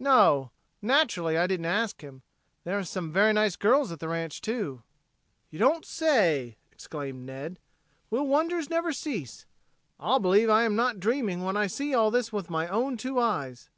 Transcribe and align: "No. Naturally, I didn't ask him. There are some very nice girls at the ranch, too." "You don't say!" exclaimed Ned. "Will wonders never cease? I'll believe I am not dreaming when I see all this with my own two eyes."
"No. 0.00 0.50
Naturally, 0.82 1.38
I 1.38 1.46
didn't 1.46 1.66
ask 1.66 2.00
him. 2.00 2.22
There 2.64 2.76
are 2.76 2.82
some 2.82 3.12
very 3.12 3.32
nice 3.32 3.54
girls 3.54 3.92
at 3.92 4.00
the 4.00 4.08
ranch, 4.08 4.40
too." 4.40 4.82
"You 5.48 5.60
don't 5.60 5.84
say!" 5.84 6.56
exclaimed 6.72 7.24
Ned. 7.24 7.60
"Will 8.10 8.26
wonders 8.26 8.68
never 8.68 8.92
cease? 8.92 9.46
I'll 10.00 10.18
believe 10.18 10.50
I 10.50 10.64
am 10.64 10.74
not 10.74 10.98
dreaming 10.98 11.44
when 11.44 11.56
I 11.56 11.68
see 11.68 11.94
all 11.94 12.10
this 12.10 12.32
with 12.32 12.50
my 12.50 12.66
own 12.66 12.96
two 12.96 13.20
eyes." 13.20 13.70